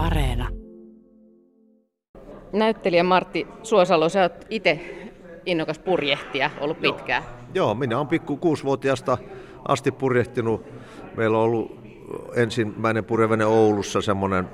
[0.00, 0.48] Areena.
[2.52, 4.80] Näyttelijä Martti Suosalo, sä oot itse
[5.46, 7.22] innokas purjehtija ollut pitkään.
[7.54, 9.18] Joo, minä olen pikku kuusivuotiaasta
[9.68, 10.66] asti purjehtinut.
[11.16, 11.80] Meillä on ollut
[12.36, 14.48] ensimmäinen purjevene Oulussa semmoinen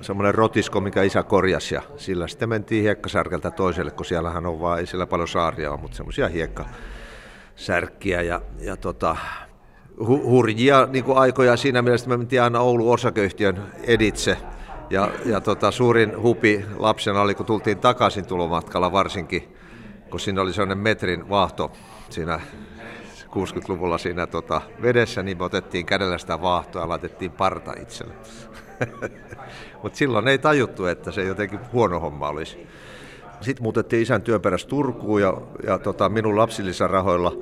[0.00, 4.78] semmoinen rotisko, mikä isä korjasi ja sillä sitten mentiin hiekkasärkeltä toiselle, kun siellähän on vaan,
[4.78, 9.16] ei siellä paljon saaria ole, mutta semmoisia hiekkasärkkiä ja, ja tota,
[10.06, 14.36] hu, hurjia niin kuin aikoja siinä mielessä, me mentiin aina Oulu osakeyhtiön editse
[14.92, 19.56] ja, ja tota, suurin hupi lapsena oli, kun tultiin takaisin tulomatkalla varsinkin,
[20.10, 21.72] kun siinä oli sellainen metrin vaahto
[22.10, 22.40] siinä
[23.26, 28.14] 60-luvulla siinä tota, vedessä, niin me otettiin kädellä sitä vaahtoa ja laitettiin parta itselle.
[29.82, 32.66] Mutta silloin ei tajuttu, että se jotenkin huono homma olisi.
[33.40, 35.36] Sitten muutettiin isän työn perässä Turkuun ja,
[35.66, 37.32] ja tota, minun lapsillisarahoilla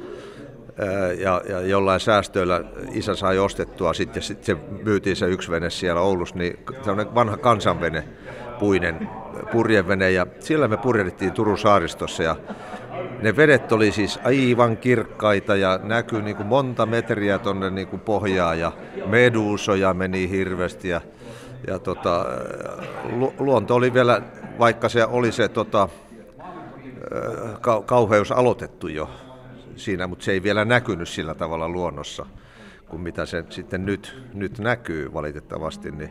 [1.19, 6.01] ja, ja jollain säästöillä isä sai ostettua sitten, sitten se myytiin se yksi vene siellä
[6.01, 8.05] Oulussa, niin on vanha kansanvene,
[8.59, 9.09] puinen
[9.53, 10.11] purjevene.
[10.11, 12.37] Ja siellä me purjehdittiin Turun saaristossa ja
[13.23, 18.59] ne vedet oli siis aivan kirkkaita ja näkyi niin kuin monta metriä tuonne niin pohjaan
[18.59, 18.73] ja
[19.07, 21.01] meduusoja meni hirveästi ja,
[21.67, 22.27] ja tota,
[23.39, 24.23] luonto oli vielä,
[24.59, 25.89] vaikka se oli se tota,
[27.87, 29.11] kauheus aloitettu jo
[29.81, 32.27] siinä, mutta se ei vielä näkynyt sillä tavalla luonnossa
[32.91, 36.11] kuin mitä se sitten nyt, nyt näkyy valitettavasti, niin,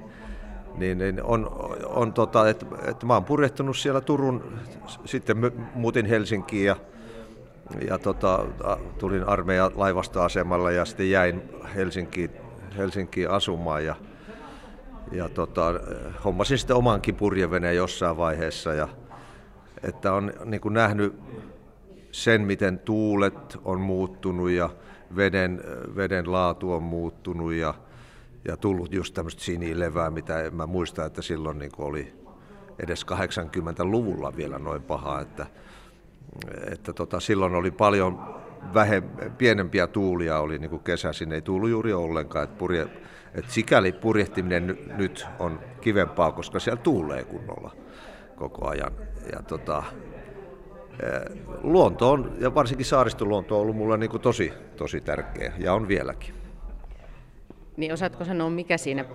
[0.75, 4.59] niin, niin on, on tota, että, että mä oon purjehtunut siellä Turun,
[5.05, 5.37] sitten
[5.75, 6.75] muutin Helsinkiin ja,
[7.87, 8.45] ja tota,
[8.97, 11.41] tulin armeijan laivastoasemalle ja sitten jäin
[11.75, 12.31] Helsinkiin,
[12.77, 13.95] Helsinkiin asumaan ja,
[15.11, 15.73] ja tota,
[16.25, 18.87] hommasin sitten omankin purjeveneen jossain vaiheessa ja
[19.83, 21.15] että on niin kuin nähnyt
[22.11, 24.69] sen, miten tuulet on muuttunut ja
[25.15, 25.61] veden,
[25.95, 27.73] veden laatu on muuttunut ja,
[28.47, 32.13] ja tullut just tämmöistä sinilevää, mitä en mä muista, että silloin niin oli
[32.79, 35.45] edes 80-luvulla vielä noin paha, että,
[36.71, 38.35] että tota, silloin oli paljon
[38.73, 39.03] vähem,
[39.37, 42.87] pienempiä tuulia oli niin kuin kesäisin, ei tullut juuri ollenkaan, että, purje,
[43.35, 47.71] että sikäli purjehtiminen nyt on kivempaa, koska siellä tuulee kunnolla
[48.35, 48.91] koko ajan.
[49.31, 49.83] Ja tota,
[51.63, 55.87] luonto on, ja varsinkin saaristoluonto on ollut mulle niin kuin tosi, tosi tärkeä, ja on
[55.87, 56.33] vieläkin.
[57.77, 59.05] Niin osaatko sanoa, mikä siinä,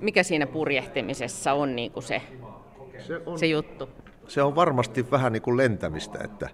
[0.00, 2.22] mikä siinä purjehtimisessa on, niin kuin se,
[2.98, 3.88] se, on, se juttu?
[4.28, 6.48] Se on varmasti vähän niin kuin lentämistä, että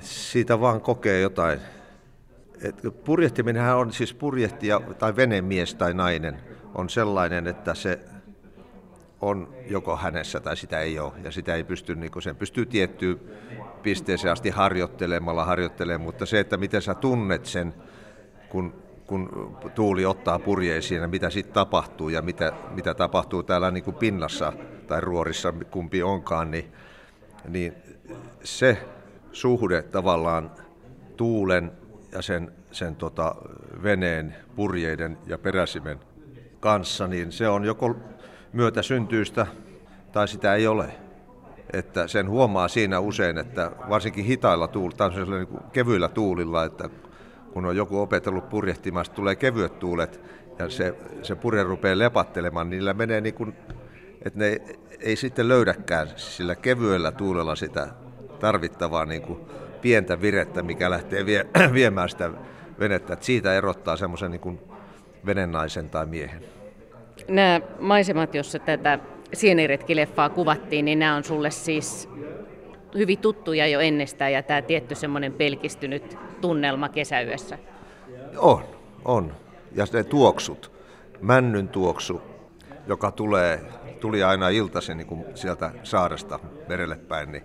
[0.00, 1.60] siitä vaan kokee jotain.
[2.62, 6.40] Et purjehtiminenhän on siis purjehtija tai venemies tai nainen
[6.74, 8.00] on sellainen, että se
[9.20, 11.12] on joko hänessä tai sitä ei ole.
[11.24, 13.20] Ja sitä ei pysty, niin sen pystyy tiettyyn
[13.82, 17.74] pisteeseen asti harjoittelemalla harjoittelemaan, mutta se, että miten sä tunnet sen,
[18.48, 18.74] kun,
[19.06, 23.96] kun tuuli ottaa purjeisiin ja mitä sitten tapahtuu ja mitä, mitä tapahtuu täällä niin kuin
[23.96, 24.52] pinnassa
[24.86, 26.72] tai ruorissa, kumpi onkaan, niin,
[27.48, 27.74] niin
[28.44, 28.78] se
[29.32, 30.50] suhde tavallaan
[31.16, 31.72] tuulen
[32.12, 33.34] ja sen, sen tota
[33.82, 36.00] veneen, purjeiden ja peräsimen
[36.60, 37.96] kanssa, niin se on joko
[38.56, 39.46] myötäsyntyistä
[40.12, 40.86] tai sitä ei ole.
[41.72, 46.88] Että sen huomaa siinä usein, että varsinkin hitailla tuulilla, tai niin kevyillä tuulilla, että
[47.52, 50.20] kun on joku opetellut purjehtimasta, tulee kevyet tuulet
[50.58, 53.56] ja se, se purje rupeaa lepattelemaan, niillä menee niin kuin,
[54.24, 54.60] että ne
[55.00, 57.88] ei sitten löydäkään sillä kevyellä tuulella sitä
[58.40, 59.40] tarvittavaa niin kuin
[59.80, 62.30] pientä virettä, mikä lähtee vie, viemään sitä
[62.78, 63.12] venettä.
[63.12, 64.60] Että siitä erottaa semmoisen niin
[65.26, 66.55] venennaisen tai miehen.
[67.28, 68.98] Nämä maisemat, joissa tätä
[69.32, 72.08] sieniretkileffaa kuvattiin, niin nämä on sulle siis
[72.94, 77.58] hyvin tuttuja jo ennestään ja tämä tietty semmoinen pelkistynyt tunnelma kesäyössä.
[78.38, 78.62] On,
[79.04, 79.32] on.
[79.72, 80.72] Ja ne tuoksut,
[81.20, 82.22] männyn tuoksu,
[82.86, 83.60] joka tulee,
[84.00, 86.38] tuli aina iltaisin niin sieltä saaresta
[86.68, 87.44] merelle päin, niin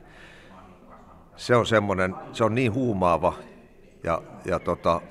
[1.35, 3.33] se on semmoinen, se on niin huumaava
[4.03, 5.01] ja, ja tota,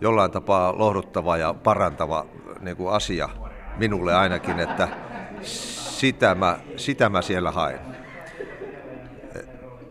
[0.00, 2.26] jollain tapaa lohduttava ja parantava
[2.60, 3.28] niin kuin asia
[3.78, 4.88] minulle ainakin, että
[5.42, 7.78] sitä mä, sitä mä siellä haen.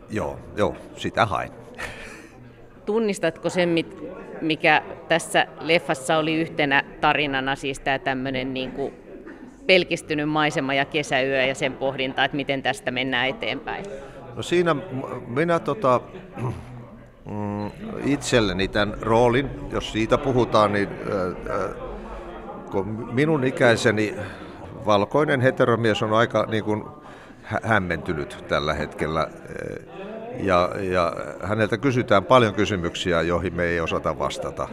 [0.10, 1.50] Joo, joo, sitä haen.
[2.86, 3.76] Tunnistatko sen,
[4.42, 8.94] mikä tässä leffassa oli yhtenä tarinana, siis tämä tämmöinen niin kuin
[9.68, 13.86] pelkistynyt maisema ja kesäyö ja sen pohdinta, että miten tästä mennään eteenpäin?
[14.36, 14.76] No siinä
[15.28, 16.02] minä tota,
[17.26, 17.72] mm,
[18.06, 21.95] itselleni tämän roolin, jos siitä puhutaan, niin äh,
[22.72, 24.16] kun minun ikäiseni
[24.86, 26.84] valkoinen heteromies on aika niin kuin
[27.44, 29.28] hämmentynyt tällä hetkellä.
[30.40, 31.14] Ja, ja
[31.44, 34.68] häneltä kysytään paljon kysymyksiä, joihin me ei osata vastata.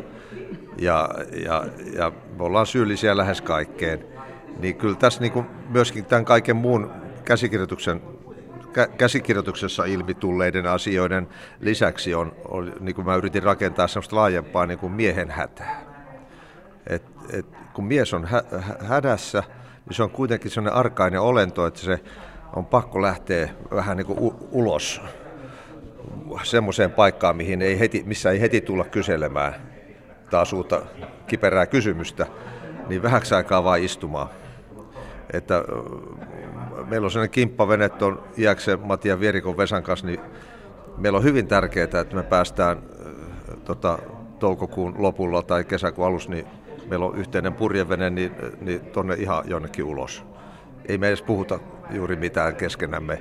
[0.79, 1.09] Ja,
[1.45, 1.65] ja,
[1.97, 4.05] ja me ollaan syyllisiä lähes kaikkeen.
[4.59, 6.91] Niin kyllä tässä niin kuin myöskin tämän kaiken muun
[7.25, 8.03] käsikirjoituksen
[8.99, 11.29] käsikirjoituksessa ilmi tulleiden asioiden
[11.61, 15.83] lisäksi on, on niin kuin mä yritin rakentaa sellaista laajempaa niin kuin miehen hätää.
[16.87, 18.43] Et, et, kun mies on hä,
[18.79, 19.43] hädässä,
[19.87, 22.01] niin se on kuitenkin sellainen arkainen olento, että se
[22.57, 25.01] on pakko lähteä vähän niin kuin u- ulos
[26.43, 29.55] semmoiseen paikkaan, mihin ei heti, missä ei heti tulla kyselemään
[30.31, 30.83] taas uutta
[31.27, 32.27] kiperää kysymystä,
[32.89, 34.29] niin vähäksi aikaa vaan istumaan.
[35.33, 35.65] Että
[36.89, 40.21] meillä on sellainen kimppavene tuon Iäksen Matian Vierikon Vesan kanssa, niin
[40.97, 42.83] meillä on hyvin tärkeää, että me päästään
[43.65, 43.99] tota,
[44.39, 46.47] toukokuun lopulla tai kesäkuun alussa, niin
[46.93, 50.25] meillä on yhteinen purjevene, niin, niin tuonne ihan jonnekin ulos.
[50.89, 51.59] Ei me edes puhuta
[51.91, 53.19] juuri mitään keskenämme.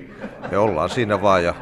[0.51, 1.53] Me ollaan siinä vaan ja,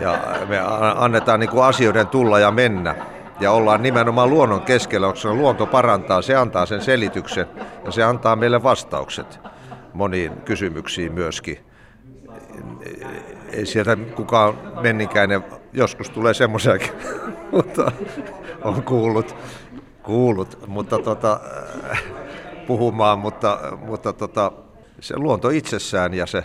[0.00, 0.18] ja
[0.48, 0.58] me
[0.96, 2.96] annetaan niin kuin asioiden tulla ja mennä.
[3.40, 7.46] Ja ollaan nimenomaan luonnon keskellä, koska luonto parantaa, se antaa sen selityksen
[7.84, 9.40] ja se antaa meille vastaukset
[9.92, 11.58] moniin kysymyksiin myöskin.
[13.52, 16.92] Ei sieltä kukaan menninkäinen, joskus tulee semmoisiakin,
[17.52, 17.92] mutta
[18.64, 19.36] on kuullut,
[20.04, 21.40] kuullut mutta tota,
[22.66, 24.52] puhumaan, mutta, mutta tota,
[25.00, 26.44] se luonto itsessään ja se,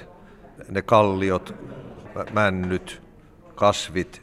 [0.69, 1.55] ne kalliot,
[2.33, 3.01] männyt,
[3.55, 4.21] kasvit,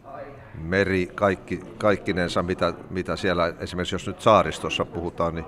[0.55, 5.47] meri, kaikki, kaikkinensa, mitä, mitä siellä esimerkiksi jos nyt saaristossa puhutaan, niin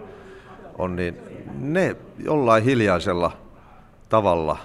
[0.78, 1.18] on, niin
[1.58, 3.32] ne jollain hiljaisella
[4.08, 4.56] tavalla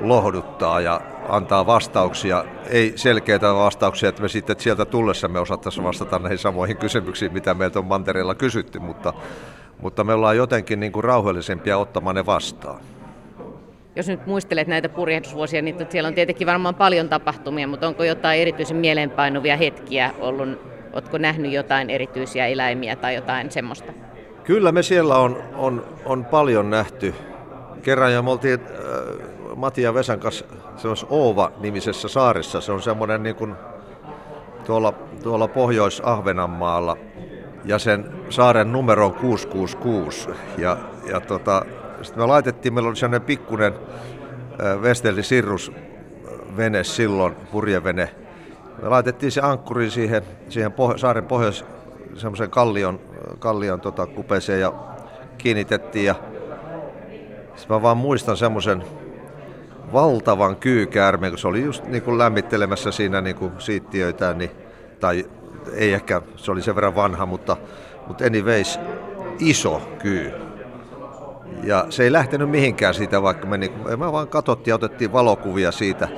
[0.00, 1.00] lohduttaa ja
[1.30, 6.38] antaa vastauksia, ei selkeitä vastauksia, että me sitten että sieltä tullessa me osattaisiin vastata näihin
[6.38, 9.12] samoihin kysymyksiin, mitä meiltä on mantereella kysytty, mutta,
[9.80, 12.80] mutta me ollaan jotenkin niin kuin rauhallisempia ottamaan ne vastaan.
[13.96, 18.40] Jos nyt muistelet näitä purjehdusvuosia, niin siellä on tietenkin varmaan paljon tapahtumia, mutta onko jotain
[18.40, 20.48] erityisen mieleenpainuvia hetkiä ollut?
[20.92, 23.92] Oletko nähnyt jotain erityisiä eläimiä tai jotain semmoista?
[24.44, 27.14] Kyllä me siellä on, on, on paljon nähty
[27.82, 29.29] kerran ja me oltiin äh,
[29.60, 30.44] Mati ja Vesan kanssa
[30.76, 32.60] semmoisessa Oova-nimisessä saaressa.
[32.60, 33.54] Se on semmoinen niin kuin
[34.66, 34.92] tuolla,
[35.22, 36.96] tuolla Pohjois-Ahvenanmaalla
[37.64, 40.28] ja sen saaren numero on 666.
[40.58, 40.76] Ja,
[41.10, 41.64] ja tota,
[42.02, 43.74] sitten me laitettiin, meillä oli semmoinen pikkunen
[44.82, 45.72] Vesteli Sirrus
[46.56, 48.10] vene silloin, purjevene.
[48.82, 51.64] Me laitettiin se ankkuri siihen, siihen poh- saaren pohjois
[52.14, 53.00] semmoisen kallion,
[53.38, 54.72] kallion tota, kupeeseen ja
[55.38, 56.14] kiinnitettiin ja
[57.56, 58.84] sitten mä vaan muistan semmoisen
[59.92, 64.50] valtavan kyykäärmeen, kun se oli just niin kuin lämmittelemässä siinä niin kuin siittiöitä, niin,
[65.00, 65.26] tai
[65.74, 67.56] ei ehkä, se oli sen verran vanha, mutta,
[68.06, 68.80] mutta anyways,
[69.38, 70.32] iso kyy.
[71.62, 75.72] Ja se ei lähtenyt mihinkään siitä, vaikka me, niin, me vaan katsottiin ja otettiin valokuvia
[75.72, 76.08] siitä.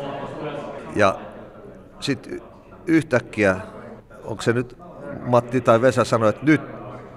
[0.97, 1.19] Ja
[2.01, 2.41] sitten
[2.87, 3.57] yhtäkkiä,
[4.25, 4.77] onko se nyt
[5.21, 6.61] Matti tai Vesa sanoi, että nyt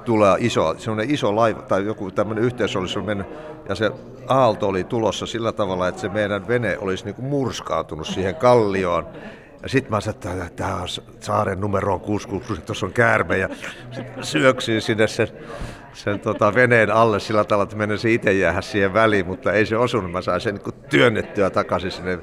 [0.06, 3.28] tulee iso, semmoinen iso laiva tai joku tämmöinen yhteys olisi mennyt
[3.70, 3.92] ja se
[4.28, 9.08] aalto oli tulossa sillä tavalla, että se meidän vene olisi niin kuin murskautunut siihen kallioon.
[9.64, 10.88] Ja sitten mä sanoin, että tämä on
[11.20, 13.50] saaren numero 666, tuossa on käärme ja
[14.22, 15.28] syöksyin sinne sen,
[15.94, 19.78] sen tota veneen alle sillä tavalla, että menen itse jäädä siihen väliin, mutta ei se
[19.78, 20.12] osunut.
[20.12, 22.20] Mä sain sen niin työnnettyä takaisin sinne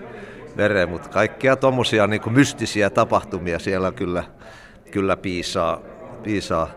[0.56, 4.24] vereen, mutta kaikkia tuommoisia niin mystisiä tapahtumia siellä kyllä,
[4.90, 5.80] kyllä piisaa,
[6.22, 6.70] piisaa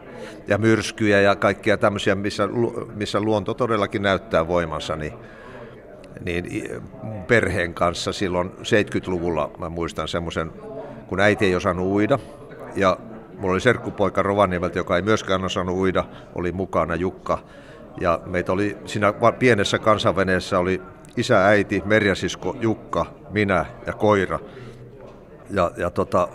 [0.47, 2.49] ja myrskyjä ja kaikkia tämmöisiä, missä,
[2.95, 5.13] missä luonto todellakin näyttää voimansa, niin,
[6.25, 6.69] niin
[7.27, 10.51] perheen kanssa silloin 70-luvulla mä muistan semmoisen,
[11.07, 12.19] kun äiti ei osannut uida
[12.75, 12.97] ja
[13.39, 16.03] mulla oli serkkupoika Rovaniemeltä, joka ei myöskään osannut uida,
[16.35, 17.39] oli mukana Jukka.
[18.01, 20.81] Ja meitä oli siinä pienessä kansanveneessä oli
[21.17, 24.39] isä, äiti, Merjasisko, Jukka, minä ja koira.
[25.49, 26.27] Ja, ja tota,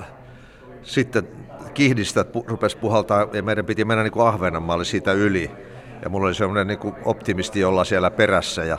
[0.83, 1.29] sitten
[1.75, 5.51] kihdistä rupesi puhaltaa ja meidän piti mennä niin kuin Ahvenanmaalle siitä yli.
[6.03, 8.79] Ja mulla oli semmoinen niin optimisti olla siellä perässä ja,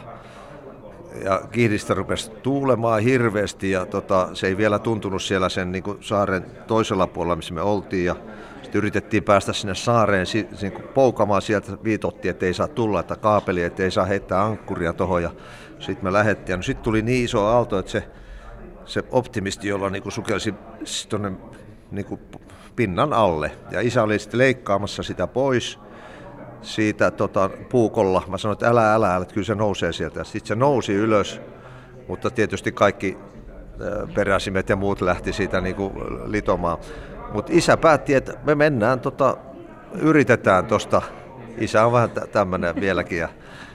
[1.24, 5.98] ja kihdistä rupesi tuulemaan hirveästi ja tota, se ei vielä tuntunut siellä sen niin kuin
[6.02, 8.06] saaren toisella puolella, missä me oltiin.
[8.06, 8.16] Ja
[8.64, 10.26] sitten yritettiin päästä sinne saareen
[10.62, 14.44] niin kuin poukamaan sieltä, viitottiin, että ei saa tulla, että kaapeli, että ei saa heittää
[14.44, 15.24] ankkuria tuohon.
[15.24, 15.32] Ja
[15.80, 16.58] sitten me lähdettiin.
[16.58, 18.04] No sitten tuli niin iso aalto, että se,
[18.86, 20.54] se optimisti, jolla niin kuin sukelsi
[21.10, 21.32] tuonne
[21.92, 22.22] niin kuin
[22.76, 23.52] pinnan alle.
[23.72, 25.80] Ja isä oli sitten leikkaamassa sitä pois
[26.62, 28.24] siitä tota, puukolla.
[28.28, 30.24] Mä sanoin, että älä, älä, älä, että kyllä se nousee sieltä.
[30.24, 31.42] Sitten se nousi ylös,
[32.08, 33.18] mutta tietysti kaikki
[34.16, 35.94] peräsimet ja muut lähti siitä niin kuin
[36.26, 36.78] litomaan.
[37.34, 39.38] Mutta isä päätti, että me mennään, tota,
[39.94, 41.02] yritetään tuosta.
[41.58, 43.18] Isä on vähän tämmöinen vieläkin.
[43.18, 43.30] Ja,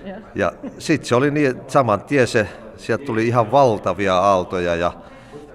[0.35, 4.93] ja sitten se oli niin, saman tien se, sieltä tuli ihan valtavia aaltoja ja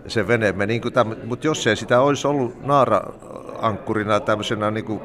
[0.08, 5.01] se vene meni, niin mutta jos ei sitä olisi ollut naara-ankkurina tämmöisenä niin kuin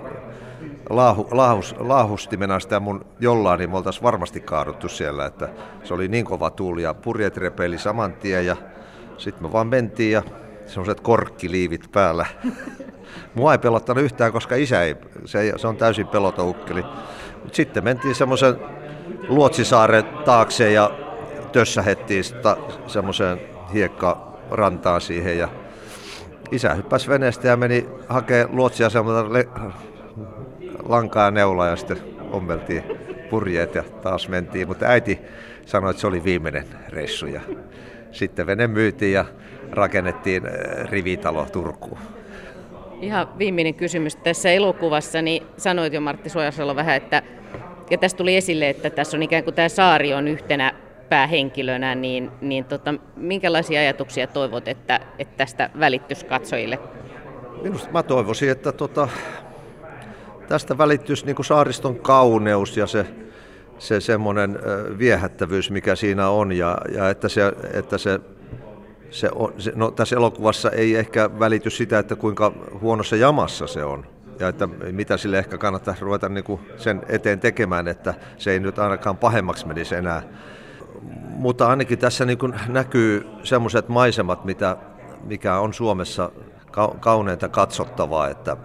[0.90, 5.48] laahu, laahus, laahustimena sitä mun jollain, niin me oltaisiin varmasti kaaduttu siellä, että
[5.84, 8.56] se oli niin kova tuuli ja purjet repeili saman tien ja
[9.18, 10.22] sitten me vaan mentiin ja
[10.66, 12.26] semmoiset korkkiliivit päällä.
[13.34, 16.84] Mua ei pelottanut yhtään, koska isä ei, se, se on täysin peloton ukkeli.
[17.42, 18.56] Mut sitten mentiin semmoisen
[19.28, 20.90] Luotsisaaren taakse ja
[21.52, 22.24] tössähettiin
[22.86, 23.40] semmoiseen
[24.46, 25.48] hiekkarantaan siihen ja
[26.50, 29.48] isä hyppäsi veneestä ja meni hakemaan luotsia semmoista le-
[30.88, 31.98] lankaa ja neulaa ja sitten
[32.30, 32.82] ommeltiin
[33.30, 35.18] purjeet ja taas mentiin, mutta äiti
[35.66, 37.40] sanoi, että se oli viimeinen reissu ja
[38.12, 39.24] sitten vene myytiin ja
[39.72, 41.98] rakennettiin äh, rivitalo Turkuun.
[43.00, 44.16] Ihan viimeinen kysymys.
[44.16, 47.22] Tässä elokuvassa niin sanoit jo Martti Suojasalo vähän, että
[47.90, 52.30] ja tässä tuli esille, että tässä on ikään kuin tämä saari on yhtenä päähenkilönä, niin,
[52.40, 56.78] niin tota, minkälaisia ajatuksia toivot, että, että tästä välittyisi katsojille?
[57.62, 59.08] Minusta mä toivoisin, että tota,
[60.48, 63.06] tästä välittyisi niin kuin saariston kauneus ja se,
[63.78, 64.58] se semmoinen
[64.98, 68.20] viehättävyys, mikä siinä on, ja, ja että se, että se
[69.10, 73.84] se on, se, no, tässä elokuvassa ei ehkä välity sitä, että kuinka huonossa jamassa se
[73.84, 74.06] on.
[74.40, 78.60] Ja että mitä sille ehkä kannattaa ruveta niin kuin sen eteen tekemään, että se ei
[78.60, 80.22] nyt ainakaan pahemmaksi menisi enää.
[81.36, 84.76] Mutta ainakin tässä niin kuin näkyy semmoiset maisemat, mitä,
[85.24, 86.30] mikä on Suomessa
[87.00, 88.56] kauneinta katsottavaa, että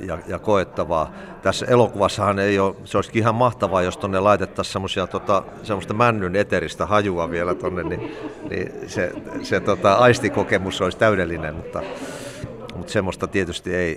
[0.00, 1.12] ja, ja koettavaa.
[1.42, 6.36] Tässä elokuvassahan ei ole, se olisi ihan mahtavaa, jos tuonne laitettaisiin semmoisia tota, semmoista männyn
[6.36, 8.16] eteristä hajua vielä tuonne, niin,
[8.50, 11.82] niin se, se tota, aistikokemus olisi täydellinen, mutta,
[12.74, 13.96] mutta semmoista tietysti ei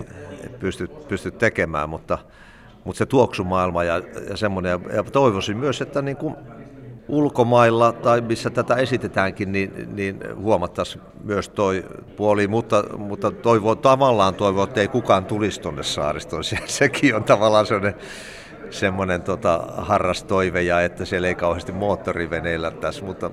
[0.59, 2.17] pysty, pysty tekemään, mutta,
[2.83, 6.35] mutta se tuoksumaailma ja, ja semmoinen, ja toivoisin myös, että niin kuin
[7.07, 14.35] ulkomailla tai missä tätä esitetäänkin, niin, niin huomattaisiin myös toi puoli, mutta, mutta toivo, tavallaan
[14.35, 16.43] toivoo, että ei kukaan tulisi tuonne saaristoon.
[16.53, 17.95] Se, sekin on tavallaan sellainen
[18.69, 23.31] semmoinen tota, harrastoive ja että siellä ei kauheasti moottoriveneillä tässä, mutta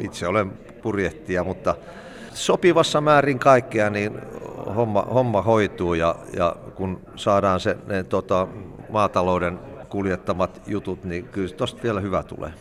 [0.00, 1.74] itse olen purjehtija, mutta
[2.34, 4.20] sopivassa määrin kaikkea, niin
[4.76, 8.48] homma, homma hoituu ja, ja kun saadaan se ne, tota,
[8.88, 9.58] maatalouden
[9.88, 12.52] kuljettamat jutut, niin kyllä tuosta vielä hyvä tulee.